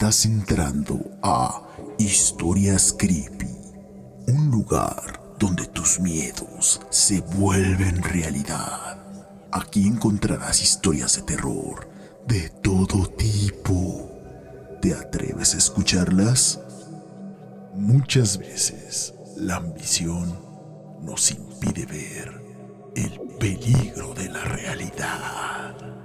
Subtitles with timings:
[0.00, 1.60] Estás entrando a
[1.98, 3.50] Historias Creepy,
[4.28, 9.02] un lugar donde tus miedos se vuelven realidad.
[9.50, 11.90] Aquí encontrarás historias de terror
[12.28, 14.08] de todo tipo.
[14.80, 16.60] ¿Te atreves a escucharlas?
[17.74, 20.38] Muchas veces la ambición
[21.02, 22.40] nos impide ver
[22.94, 25.97] el peligro de la realidad.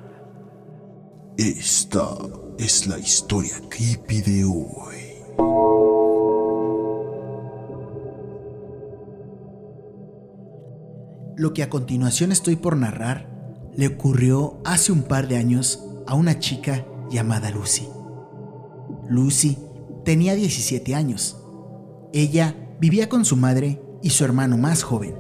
[1.38, 2.16] Esta
[2.60, 4.98] es la historia creepy de hoy.
[11.36, 13.28] Lo que a continuación estoy por narrar
[13.76, 17.90] le ocurrió hace un par de años a una chica llamada Lucy.
[19.10, 19.58] Lucy
[20.06, 21.42] tenía 17 años.
[22.14, 25.16] Ella vivía con su madre y su hermano más joven.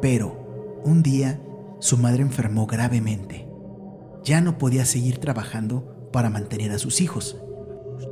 [0.00, 1.42] Pero un día
[1.80, 3.49] su madre enfermó gravemente.
[4.24, 7.36] Ya no podía seguir trabajando para mantener a sus hijos,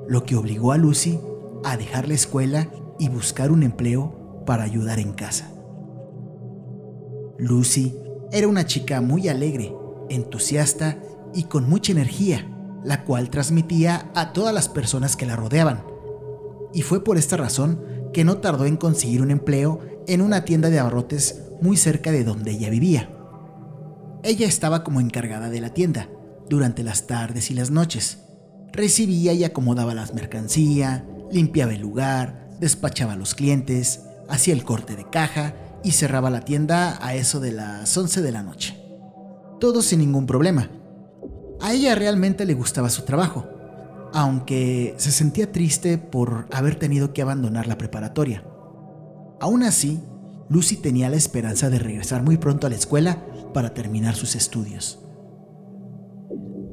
[0.09, 1.19] lo que obligó a Lucy
[1.64, 5.53] a dejar la escuela y buscar un empleo para ayudar en casa.
[7.39, 7.95] Lucy
[8.33, 9.75] era una chica muy alegre,
[10.09, 10.98] entusiasta
[11.34, 12.48] y con mucha energía,
[12.84, 15.84] la cual transmitía a todas las personas que la rodeaban.
[16.73, 20.70] Y fue por esta razón que no tardó en conseguir un empleo en una tienda
[20.70, 23.17] de abarrotes muy cerca de donde ella vivía.
[24.22, 26.08] Ella estaba como encargada de la tienda
[26.48, 28.19] durante las tardes y las noches.
[28.72, 34.96] Recibía y acomodaba las mercancías, limpiaba el lugar, despachaba a los clientes, hacía el corte
[34.96, 38.77] de caja y cerraba la tienda a eso de las 11 de la noche.
[39.61, 40.69] Todo sin ningún problema.
[41.61, 43.46] A ella realmente le gustaba su trabajo,
[44.12, 48.45] aunque se sentía triste por haber tenido que abandonar la preparatoria.
[49.40, 50.01] Aún así,
[50.48, 53.23] Lucy tenía la esperanza de regresar muy pronto a la escuela
[53.58, 55.01] para terminar sus estudios.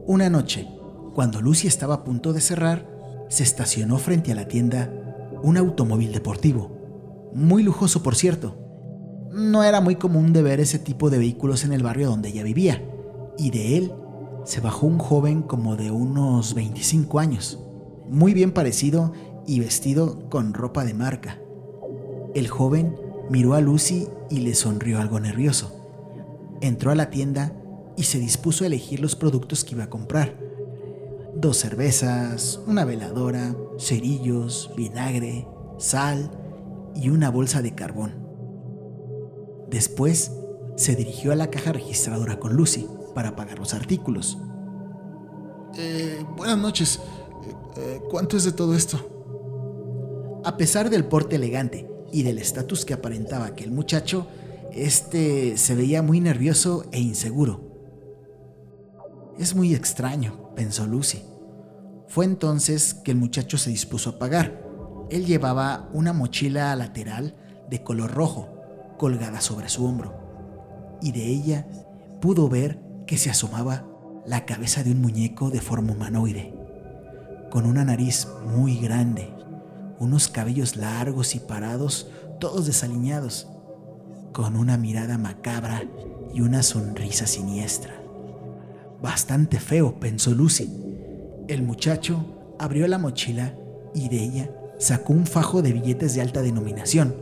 [0.05, 0.67] Una noche,
[1.15, 2.87] cuando Lucy estaba a punto de cerrar,
[3.27, 4.93] se estacionó frente a la tienda
[5.41, 8.59] un automóvil deportivo, muy lujoso por cierto.
[9.31, 12.43] No era muy común de ver ese tipo de vehículos en el barrio donde ella
[12.43, 12.87] vivía,
[13.35, 13.91] y de él
[14.43, 17.59] se bajó un joven como de unos 25 años,
[18.07, 19.11] muy bien parecido
[19.47, 21.39] y vestido con ropa de marca.
[22.35, 22.95] El joven
[23.31, 25.74] miró a Lucy y le sonrió algo nervioso.
[26.61, 27.53] Entró a la tienda
[27.97, 30.37] y se dispuso a elegir los productos que iba a comprar.
[31.35, 36.31] Dos cervezas, una veladora, cerillos, vinagre, sal
[36.95, 38.13] y una bolsa de carbón.
[39.69, 40.31] Después
[40.75, 44.37] se dirigió a la caja registradora con Lucy para pagar los artículos.
[45.77, 46.99] Eh, buenas noches.
[47.45, 50.41] Eh, eh, ¿Cuánto es de todo esto?
[50.43, 54.27] A pesar del porte elegante y del estatus que aparentaba aquel muchacho,
[54.75, 57.61] este se veía muy nervioso e inseguro.
[59.39, 61.23] Es muy extraño, pensó Lucy.
[62.09, 64.61] Fue entonces que el muchacho se dispuso a pagar.
[65.09, 67.35] Él llevaba una mochila lateral
[67.69, 68.49] de color rojo
[68.97, 70.13] colgada sobre su hombro,
[71.01, 71.67] y de ella
[72.21, 73.85] pudo ver que se asomaba
[74.25, 76.53] la cabeza de un muñeco de forma humanoide,
[77.49, 79.33] con una nariz muy grande,
[79.99, 82.09] unos cabellos largos y parados,
[82.39, 83.47] todos desaliñados,
[84.35, 85.81] con una mirada macabra
[86.33, 87.93] y una sonrisa siniestra.
[89.01, 90.69] Bastante feo, pensó Lucy.
[91.47, 93.55] El muchacho abrió la mochila
[93.93, 97.15] y de ella sacó un fajo de billetes de alta denominación,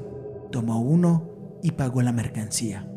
[0.51, 2.90] tomó uno y pagó la mercancía.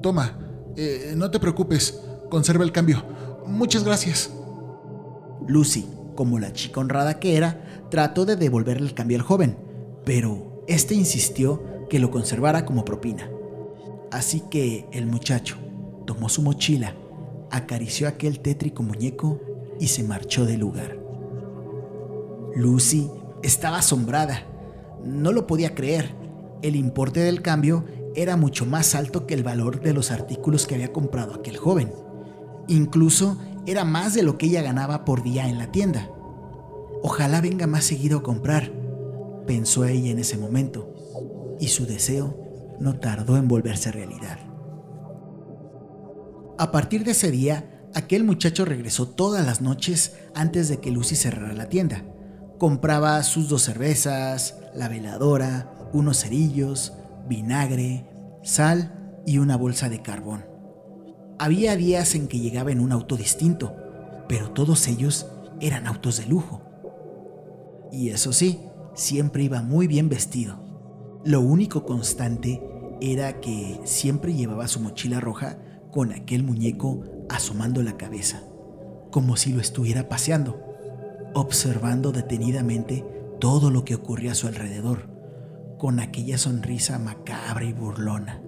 [0.00, 0.38] Toma,
[0.76, 3.04] eh, no te preocupes, conserva el cambio.
[3.48, 4.30] Muchas gracias.
[5.48, 9.56] Lucy, como la chica honrada que era, trató de devolverle el cambio al joven,
[10.04, 13.28] pero este insistió que lo conservara como propina.
[14.10, 15.58] Así que el muchacho
[16.06, 16.94] tomó su mochila,
[17.50, 19.42] acarició aquel tétrico muñeco
[19.78, 20.96] y se marchó del lugar.
[22.56, 23.10] Lucy
[23.42, 24.46] estaba asombrada.
[25.04, 26.14] No lo podía creer.
[26.62, 27.84] El importe del cambio
[28.14, 31.92] era mucho más alto que el valor de los artículos que había comprado aquel joven.
[32.68, 33.36] Incluso
[33.66, 36.08] era más de lo que ella ganaba por día en la tienda.
[37.02, 38.72] Ojalá venga más seguido a comprar,
[39.46, 40.88] pensó ella en ese momento,
[41.62, 44.36] y su deseo no tardó en volverse realidad.
[46.58, 51.14] A partir de ese día, aquel muchacho regresó todas las noches antes de que Lucy
[51.14, 52.04] cerrara la tienda.
[52.58, 56.94] Compraba sus dos cervezas, la veladora, unos cerillos,
[57.28, 58.10] vinagre,
[58.42, 60.44] sal y una bolsa de carbón.
[61.38, 63.76] Había días en que llegaba en un auto distinto,
[64.28, 65.28] pero todos ellos
[65.60, 66.60] eran autos de lujo.
[67.92, 68.58] Y eso sí,
[68.94, 70.61] siempre iba muy bien vestido.
[71.24, 72.60] Lo único constante
[73.00, 75.58] era que siempre llevaba su mochila roja
[75.92, 78.42] con aquel muñeco asomando la cabeza.
[79.12, 80.58] como si lo estuviera paseando,
[81.34, 83.04] observando detenidamente
[83.38, 85.10] todo lo que ocurría a su alrededor,
[85.78, 88.42] con aquella sonrisa macabra y burlona.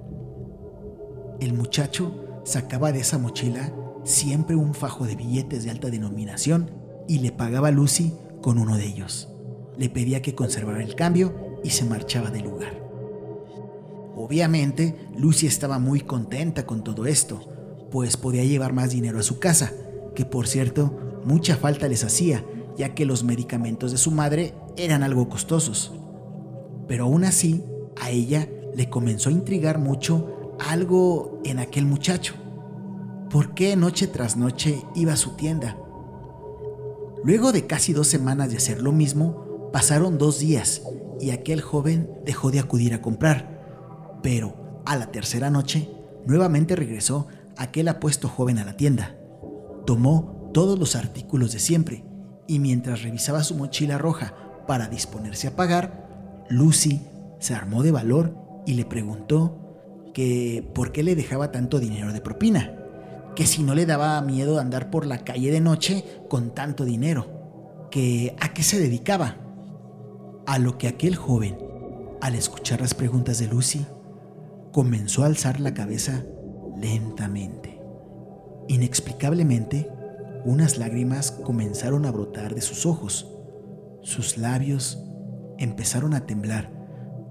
[1.38, 3.74] El muchacho sacaba de esa mochila
[4.04, 6.70] siempre un fajo de billetes de alta denominación
[7.06, 9.28] y le pagaba a Lucy con uno de ellos.
[9.76, 12.84] Le pedía que conservara el cambio y se marchaba del lugar.
[14.16, 17.40] Obviamente, Lucy estaba muy contenta con todo esto,
[17.90, 19.72] pues podía llevar más dinero a su casa,
[20.14, 22.44] que por cierto, mucha falta les hacía,
[22.76, 25.92] ya que los medicamentos de su madre eran algo costosos.
[26.86, 27.64] Pero aún así,
[28.00, 32.34] a ella le comenzó a intrigar mucho algo en aquel muchacho.
[33.30, 35.76] ¿Por qué noche tras noche iba a su tienda?
[37.24, 39.43] Luego de casi dos semanas de hacer lo mismo,
[39.74, 40.82] pasaron dos días
[41.20, 44.20] y aquel joven dejó de acudir a comprar.
[44.22, 45.90] Pero a la tercera noche,
[46.26, 47.26] nuevamente regresó
[47.56, 49.16] aquel apuesto joven a la tienda.
[49.84, 52.04] Tomó todos los artículos de siempre
[52.46, 54.34] y mientras revisaba su mochila roja
[54.68, 57.00] para disponerse a pagar, Lucy
[57.40, 58.36] se armó de valor
[58.66, 59.58] y le preguntó
[60.14, 62.78] que por qué le dejaba tanto dinero de propina,
[63.34, 67.88] que si no le daba miedo andar por la calle de noche con tanto dinero,
[67.90, 69.43] que a qué se dedicaba.
[70.46, 71.56] A lo que aquel joven,
[72.20, 73.86] al escuchar las preguntas de Lucy,
[74.72, 76.22] comenzó a alzar la cabeza
[76.76, 77.80] lentamente.
[78.68, 79.90] Inexplicablemente,
[80.44, 83.30] unas lágrimas comenzaron a brotar de sus ojos.
[84.02, 85.02] Sus labios
[85.58, 86.70] empezaron a temblar,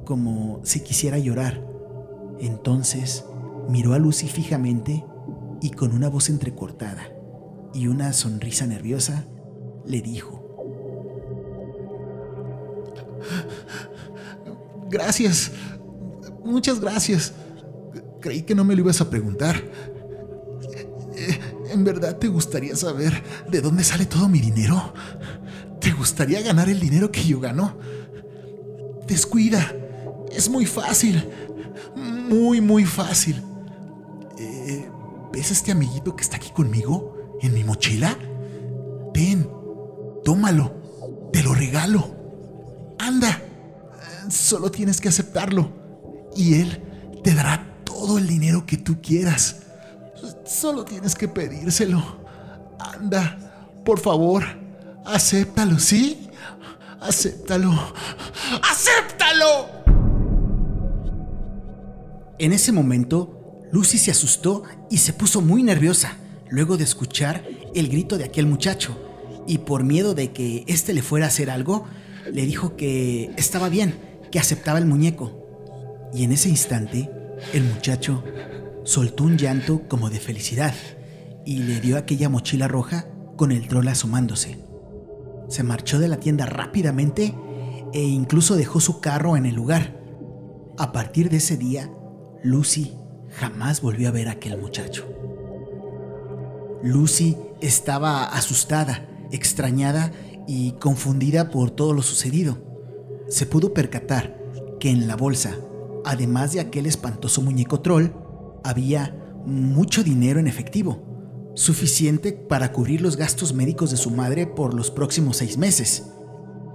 [0.06, 1.64] como si quisiera llorar.
[2.40, 3.26] Entonces
[3.70, 5.06] miró a Lucy fijamente
[5.62, 7.04] y con una voz entrecortada
[7.74, 9.26] y una sonrisa nerviosa
[9.86, 10.43] le dijo,
[14.94, 15.52] Gracias.
[16.46, 17.34] Muchas gracias.
[18.22, 19.56] Creí que no me lo ibas a preguntar.
[21.72, 24.94] ¿En verdad te gustaría saber de dónde sale todo mi dinero?
[25.82, 27.76] ¿Te gustaría ganar el dinero que yo gano?
[29.08, 29.74] Descuida.
[30.32, 31.28] Es muy fácil.
[31.96, 33.42] Muy, muy fácil.
[34.38, 34.88] Eh,
[35.32, 37.40] ¿Ves este amiguito que está aquí conmigo?
[37.42, 38.16] ¿En mi mochila?
[39.12, 39.50] Ten.
[40.24, 40.72] Tómalo.
[41.34, 42.16] Te lo regalo.
[43.00, 43.43] Anda.
[44.54, 45.72] Solo tienes que aceptarlo.
[46.36, 46.80] Y él
[47.24, 49.64] te dará todo el dinero que tú quieras.
[50.46, 52.00] Solo tienes que pedírselo.
[52.78, 54.44] Anda, por favor,
[55.08, 56.30] acéptalo, ¿sí?
[57.02, 57.74] Acéptalo.
[58.62, 59.70] ¡Acéptalo!
[62.38, 64.62] En ese momento, Lucy se asustó
[64.92, 66.18] y se puso muy nerviosa
[66.52, 68.96] luego de escuchar el grito de aquel muchacho.
[69.48, 71.88] Y por miedo de que éste le fuera a hacer algo,
[72.32, 75.32] le dijo que estaba bien, que aceptaba el muñeco.
[76.12, 77.08] Y en ese instante,
[77.54, 78.24] el muchacho
[78.84, 80.74] soltó un llanto como de felicidad
[81.46, 84.58] y le dio aquella mochila roja con el troll asomándose.
[85.50, 87.36] Se marchó de la tienda rápidamente
[87.94, 90.02] e incluso dejó su carro en el lugar.
[90.80, 91.92] A partir de ese día,
[92.42, 92.92] Lucy
[93.38, 95.08] jamás volvió a ver a aquel muchacho.
[96.82, 100.12] Lucy estaba asustada, extrañada
[100.48, 102.73] y confundida por todo lo sucedido.
[103.34, 104.38] Se pudo percatar
[104.80, 105.58] que en la bolsa,
[106.06, 108.10] además de aquel espantoso muñeco troll,
[108.64, 114.76] había mucho dinero en efectivo, suficiente para cubrir los gastos médicos de su madre por
[114.76, 116.12] los próximos seis meses.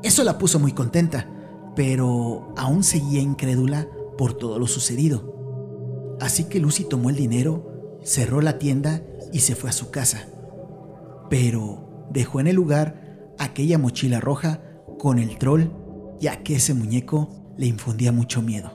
[0.02, 1.30] Eso la puso muy contenta,
[1.76, 3.86] pero aún seguía incrédula
[4.18, 6.16] por todo lo sucedido.
[6.20, 10.26] Así que Lucy tomó el dinero, cerró la tienda y se fue a su casa.
[11.30, 14.60] Pero dejó en el lugar aquella mochila roja
[14.98, 15.68] con el troll,
[16.20, 18.72] ya que ese muñeco le infundía mucho miedo.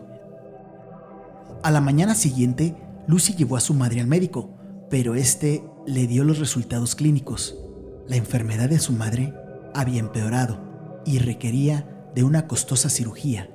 [1.63, 2.75] A la mañana siguiente,
[3.07, 4.49] Lucy llevó a su madre al médico,
[4.89, 7.57] pero este le dio los resultados clínicos.
[8.07, 9.33] La enfermedad de su madre
[9.73, 13.49] había empeorado y requería de una costosa cirugía.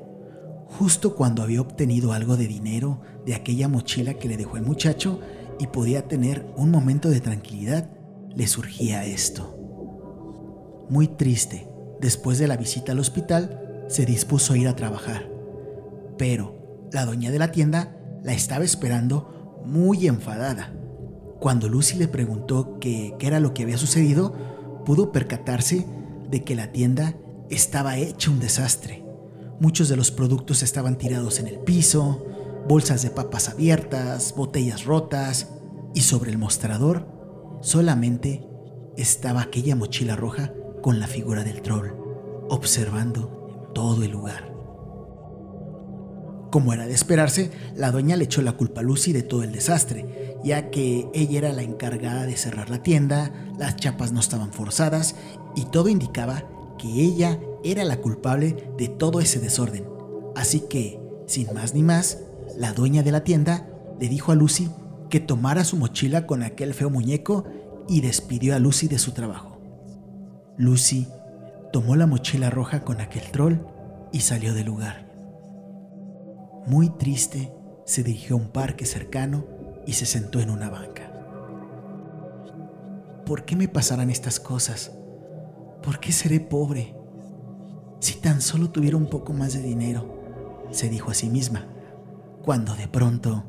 [0.67, 5.21] Justo cuando había obtenido algo de dinero de aquella mochila que le dejó el muchacho
[5.59, 7.91] y podía tener un momento de tranquilidad,
[8.35, 9.55] le surgía esto.
[10.89, 11.69] Muy triste,
[12.01, 15.29] después de la visita al hospital, se dispuso a ir a trabajar.
[16.17, 20.73] Pero la dueña de la tienda la estaba esperando muy enfadada.
[21.41, 24.35] Cuando Lucy le preguntó qué, era lo que había sucedido,
[24.85, 25.87] pudo percatarse
[26.31, 27.15] de que la tienda
[27.49, 29.05] estaba hecha un desastre.
[29.61, 32.25] Muchos de los productos estaban tirados en el piso,
[32.69, 35.49] bolsas de papas abiertas, botellas rotas,
[35.95, 37.07] y sobre el mostrador
[37.61, 38.47] solamente
[38.97, 40.53] estaba aquella mochila roja
[40.83, 41.89] con la figura del troll,
[42.49, 43.38] observando
[43.75, 44.53] todo el lugar.
[46.51, 49.53] Como era de esperarse, la dueña le echó la culpa a Lucy de todo el
[49.53, 54.53] desastre ya que ella era la encargada de cerrar la tienda, las chapas no estaban
[54.53, 55.17] forzadas
[55.57, 56.45] y todo indicaba
[56.79, 59.85] que ella era la culpable de todo ese desorden.
[60.37, 62.19] Así que, sin más ni más,
[62.57, 64.71] la dueña de la tienda le dijo a Lucy
[65.11, 67.45] que tomara su mochila con aquel feo muñeco
[67.89, 69.59] y despidió a Lucy de su trabajo.
[70.57, 71.09] Lucy
[71.73, 73.59] tomó la mochila roja con aquel troll
[74.13, 75.07] y salió del lugar.
[76.67, 77.53] Muy triste,
[77.85, 79.45] se dirigió a un parque cercano
[79.87, 81.13] y se sentó en una banca.
[83.25, 84.93] ¿Por qué me pasarán estas cosas?
[85.83, 86.95] ¿Por qué seré pobre?
[88.01, 91.67] Si tan solo tuviera un poco más de dinero, se dijo a sí misma,
[92.43, 93.45] cuando de pronto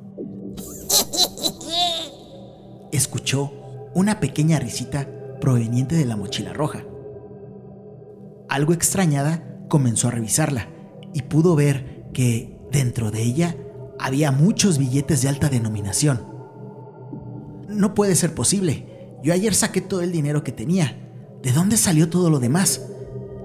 [2.92, 3.52] escuchó
[3.94, 5.08] una pequeña risita
[5.40, 6.84] proveniente de la mochila roja.
[8.50, 10.68] Algo extrañada, comenzó a revisarla
[11.14, 13.56] y pudo ver que dentro de ella
[14.00, 16.26] había muchos billetes de alta denominación.
[17.68, 19.18] No puede ser posible.
[19.24, 20.98] Yo ayer saqué todo el dinero que tenía.
[21.44, 22.82] ¿De dónde salió todo lo demás?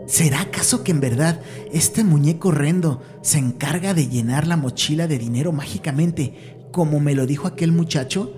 [0.07, 1.41] ¿Será acaso que en verdad
[1.73, 7.27] este muñeco horrendo se encarga de llenar la mochila de dinero mágicamente, como me lo
[7.27, 8.33] dijo aquel muchacho?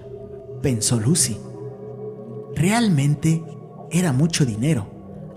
[0.62, 1.36] Pensó Lucy.
[2.54, 3.44] Realmente
[3.90, 4.95] era mucho dinero.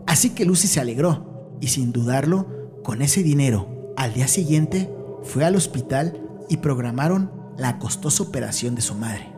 [0.10, 2.48] Así que Lucy se alegró y sin dudarlo,
[2.84, 8.82] con ese dinero, al día siguiente, fue al hospital y programaron la costosa operación de
[8.82, 9.32] su madre.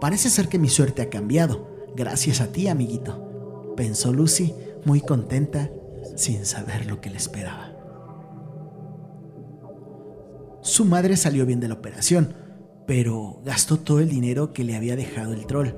[0.00, 4.52] Parece ser que mi suerte ha cambiado, gracias a ti, amiguito, pensó Lucy,
[4.84, 5.70] muy contenta,
[6.16, 7.72] sin saber lo que le esperaba.
[10.60, 12.34] Su madre salió bien de la operación,
[12.84, 15.68] pero gastó todo el dinero que le había dejado el troll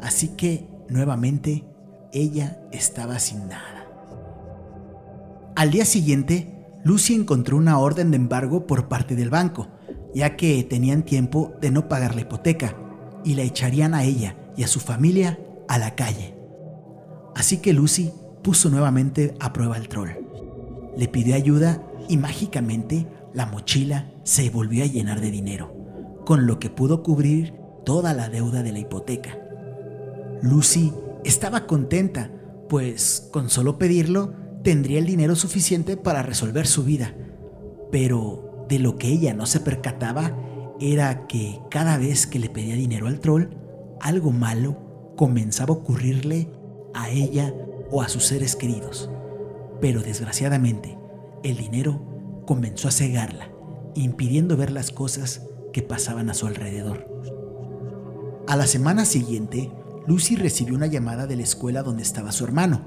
[0.00, 1.64] Así que, nuevamente,
[2.12, 3.86] ella estaba sin nada.
[5.56, 9.68] Al día siguiente, Lucy encontró una orden de embargo por parte del banco,
[10.14, 12.76] ya que tenían tiempo de no pagar la hipoteca
[13.24, 15.38] y la echarían a ella y a su familia
[15.68, 16.34] a la calle.
[17.34, 18.12] Así que Lucy
[18.42, 20.10] puso nuevamente a prueba el troll.
[20.96, 25.74] Le pidió ayuda y mágicamente la mochila se volvió a llenar de dinero,
[26.24, 29.38] con lo que pudo cubrir toda la deuda de la hipoteca.
[30.42, 30.92] Lucy
[31.24, 32.30] estaba contenta,
[32.68, 37.14] pues con solo pedirlo tendría el dinero suficiente para resolver su vida.
[37.90, 40.36] Pero de lo que ella no se percataba
[40.80, 43.48] era que cada vez que le pedía dinero al troll,
[44.00, 46.50] algo malo comenzaba a ocurrirle
[46.94, 47.54] a ella
[47.90, 49.10] o a sus seres queridos.
[49.80, 50.98] Pero desgraciadamente,
[51.42, 53.50] el dinero comenzó a cegarla,
[53.94, 57.06] impidiendo ver las cosas que pasaban a su alrededor.
[58.46, 59.70] A la semana siguiente,
[60.08, 62.80] Lucy recibió una llamada de la escuela donde estaba su hermano.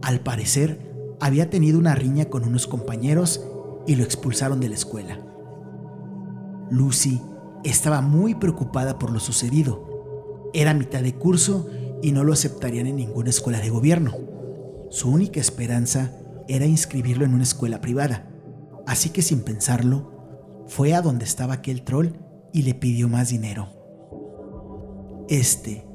[0.00, 3.46] Al parecer, había tenido una riña con unos compañeros
[3.86, 5.20] y lo expulsaron de la escuela.
[6.70, 7.20] Lucy
[7.62, 10.50] estaba muy preocupada por lo sucedido.
[10.54, 11.68] Era mitad de curso
[12.00, 14.14] y no lo aceptarían en ninguna escuela de gobierno.
[14.88, 16.12] Su única esperanza
[16.48, 18.30] era inscribirlo en una escuela privada.
[18.86, 22.12] Así que sin pensarlo, fue a donde estaba aquel troll
[22.54, 23.68] y le pidió más dinero.
[25.28, 25.85] Este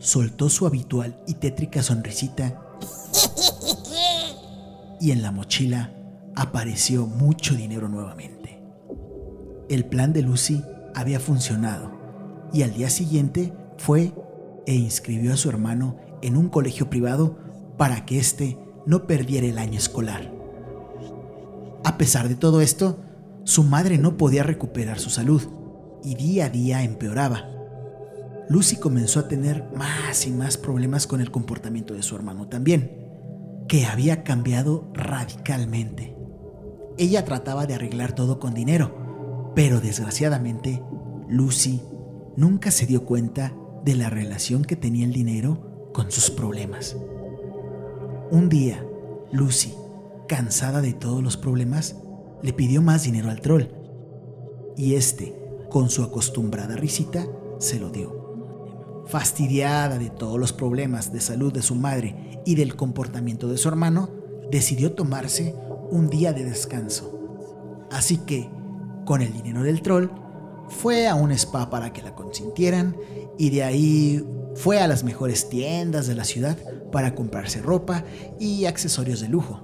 [0.00, 2.66] soltó su habitual y tétrica sonrisita
[4.98, 5.92] y en la mochila
[6.34, 8.62] apareció mucho dinero nuevamente.
[9.68, 10.64] El plan de Lucy
[10.94, 11.92] había funcionado
[12.52, 14.12] y al día siguiente fue
[14.66, 17.38] e inscribió a su hermano en un colegio privado
[17.76, 20.32] para que éste no perdiera el año escolar.
[21.84, 22.98] A pesar de todo esto,
[23.44, 25.42] su madre no podía recuperar su salud
[26.02, 27.59] y día a día empeoraba
[28.50, 32.98] Lucy comenzó a tener más y más problemas con el comportamiento de su hermano también,
[33.68, 36.16] que había cambiado radicalmente.
[36.98, 40.82] Ella trataba de arreglar todo con dinero, pero desgraciadamente
[41.28, 41.80] Lucy
[42.36, 43.54] nunca se dio cuenta
[43.84, 46.96] de la relación que tenía el dinero con sus problemas.
[48.32, 48.84] Un día,
[49.30, 49.72] Lucy,
[50.26, 51.94] cansada de todos los problemas,
[52.42, 53.66] le pidió más dinero al troll,
[54.76, 55.40] y este,
[55.70, 57.24] con su acostumbrada risita,
[57.60, 58.19] se lo dio
[59.10, 63.68] fastidiada de todos los problemas de salud de su madre y del comportamiento de su
[63.68, 64.08] hermano,
[64.50, 65.54] decidió tomarse
[65.90, 67.18] un día de descanso.
[67.90, 68.48] Así que,
[69.04, 70.08] con el dinero del troll,
[70.68, 72.96] fue a un spa para que la consintieran
[73.36, 74.24] y de ahí
[74.54, 76.56] fue a las mejores tiendas de la ciudad
[76.92, 78.04] para comprarse ropa
[78.38, 79.60] y accesorios de lujo.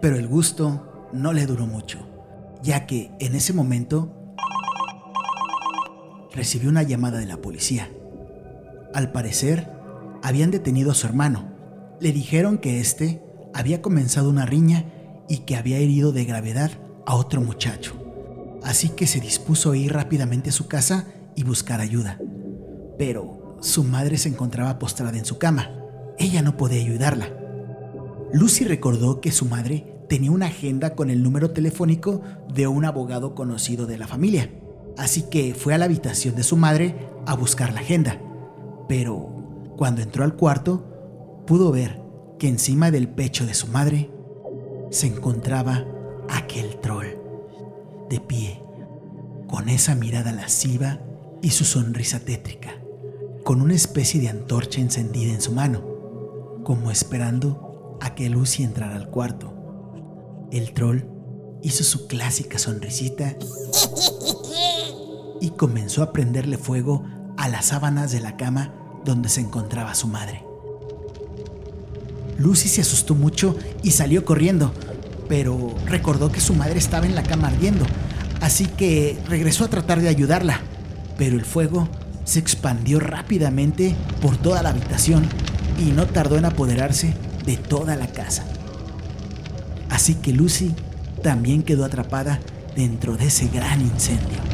[0.00, 2.00] Pero el gusto no le duró mucho,
[2.62, 4.23] ya que en ese momento
[6.34, 7.90] recibió una llamada de la policía.
[8.92, 9.68] Al parecer,
[10.22, 11.52] habían detenido a su hermano.
[12.00, 13.22] Le dijeron que éste
[13.52, 14.84] había comenzado una riña
[15.28, 16.70] y que había herido de gravedad
[17.06, 17.94] a otro muchacho.
[18.62, 22.18] Así que se dispuso a ir rápidamente a su casa y buscar ayuda.
[22.98, 25.70] Pero su madre se encontraba postrada en su cama.
[26.18, 27.28] Ella no podía ayudarla.
[28.32, 32.22] Lucy recordó que su madre tenía una agenda con el número telefónico
[32.52, 34.50] de un abogado conocido de la familia.
[34.96, 38.20] Así que fue a la habitación de su madre a buscar la agenda.
[38.88, 42.00] Pero cuando entró al cuarto, pudo ver
[42.38, 44.10] que encima del pecho de su madre
[44.90, 45.84] se encontraba
[46.28, 47.06] aquel troll,
[48.08, 48.62] de pie,
[49.48, 51.00] con esa mirada lasciva
[51.42, 52.70] y su sonrisa tétrica,
[53.44, 55.82] con una especie de antorcha encendida en su mano,
[56.64, 59.52] como esperando a que Lucy entrara al cuarto.
[60.50, 61.02] El troll
[61.62, 63.36] hizo su clásica sonrisita
[65.40, 67.04] y comenzó a prenderle fuego
[67.36, 68.72] a las sábanas de la cama
[69.04, 70.44] donde se encontraba su madre.
[72.38, 74.72] Lucy se asustó mucho y salió corriendo,
[75.28, 77.84] pero recordó que su madre estaba en la cama ardiendo,
[78.40, 80.60] así que regresó a tratar de ayudarla,
[81.16, 81.88] pero el fuego
[82.24, 85.26] se expandió rápidamente por toda la habitación
[85.78, 87.14] y no tardó en apoderarse
[87.44, 88.44] de toda la casa.
[89.90, 90.74] Así que Lucy
[91.22, 92.40] también quedó atrapada
[92.74, 94.53] dentro de ese gran incendio.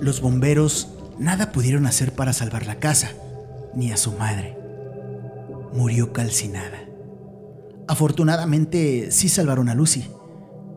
[0.00, 0.88] Los bomberos
[1.18, 3.10] nada pudieron hacer para salvar la casa,
[3.74, 4.56] ni a su madre.
[5.74, 6.78] Murió calcinada.
[7.86, 10.08] Afortunadamente sí salvaron a Lucy,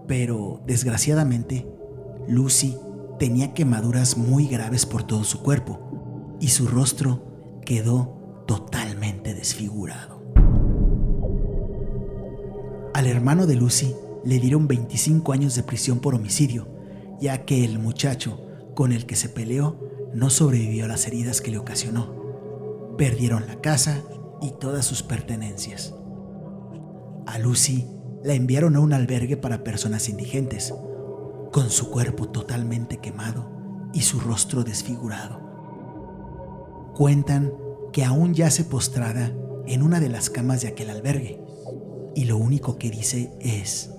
[0.08, 1.66] pero desgraciadamente
[2.28, 2.76] Lucy
[3.18, 10.22] tenía quemaduras muy graves por todo su cuerpo y su rostro quedó totalmente desfigurado.
[12.94, 16.68] Al hermano de Lucy le dieron 25 años de prisión por homicidio,
[17.22, 18.42] ya que el muchacho
[18.76, 19.80] con el que se peleó
[20.14, 22.96] no sobrevivió a las heridas que le ocasionó.
[22.98, 24.02] Perdieron la casa
[24.42, 25.94] y todas sus pertenencias.
[27.26, 27.88] A Lucy
[28.24, 30.74] la enviaron a un albergue para personas indigentes,
[31.52, 33.50] con su cuerpo totalmente quemado
[33.94, 35.42] y su rostro desfigurado.
[36.96, 37.54] Cuentan
[37.92, 39.32] que aún yace postrada
[39.66, 41.42] en una de las camas de aquel albergue
[42.16, 43.92] y lo único que dice es...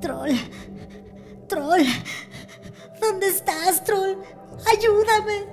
[0.00, 0.30] Troll,
[1.46, 1.82] troll,
[3.00, 4.16] ¿dónde estás, troll?
[4.66, 5.46] Ayúdame,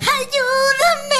[0.00, 1.18] ayúdame.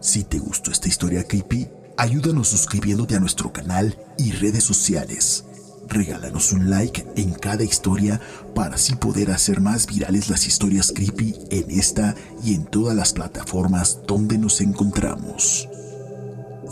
[0.00, 5.44] Si te gustó esta historia creepy, ayúdanos suscribiéndote a nuestro canal y redes sociales.
[5.88, 8.20] Regálanos un like en cada historia
[8.54, 13.12] para así poder hacer más virales las historias creepy en esta y en todas las
[13.12, 15.68] plataformas donde nos encontramos.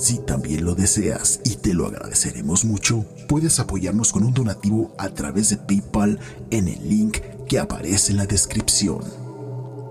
[0.01, 5.11] Si también lo deseas y te lo agradeceremos mucho, puedes apoyarnos con un donativo a
[5.11, 6.19] través de PayPal
[6.51, 9.01] en el link que aparece en la descripción.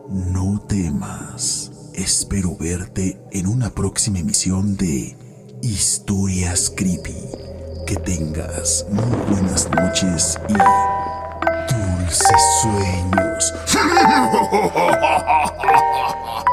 [0.09, 5.15] No temas, espero verte en una próxima emisión de
[5.61, 7.13] Historias Creepy
[7.85, 10.53] que tengas muy buenas noches y
[11.71, 13.53] dulces sueños.